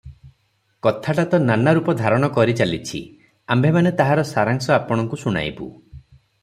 [0.85, 3.03] କଥାଟା ତ ନାନା ରୂପ ଧାରଣ କରି ଚାଲିଛି,
[3.57, 5.71] ଆମ୍ଭେମାନେ ତାହାର ସାରାଂଶ ଆପଣଙ୍କୁ ଶୁଣାଇବୁ।